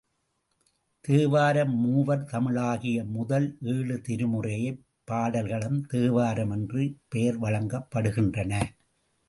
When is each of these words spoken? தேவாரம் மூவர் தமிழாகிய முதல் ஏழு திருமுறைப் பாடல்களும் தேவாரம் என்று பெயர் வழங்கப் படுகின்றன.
தேவாரம் 1.01 1.75
மூவர் 1.75 2.23
தமிழாகிய 2.23 3.05
முதல் 3.05 3.57
ஏழு 3.61 4.01
திருமுறைப் 4.07 4.81
பாடல்களும் 5.03 5.85
தேவாரம் 5.85 6.51
என்று 6.51 6.95
பெயர் 7.07 7.37
வழங்கப் 7.37 7.87
படுகின்றன. 7.95 8.53